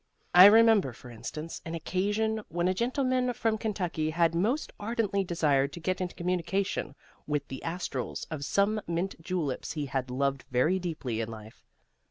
[0.33, 5.71] I remember, for instance, an occasion when a gentleman from Kentucky had most ardently desired
[5.73, 6.95] to get into communication
[7.27, 11.67] with the astrals of some mint juleps he had loved very deeply in life.